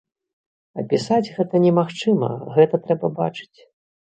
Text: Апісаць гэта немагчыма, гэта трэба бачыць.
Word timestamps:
Апісаць 0.83 1.33
гэта 1.35 1.61
немагчыма, 1.67 2.31
гэта 2.57 2.81
трэба 2.89 3.13
бачыць. 3.23 3.57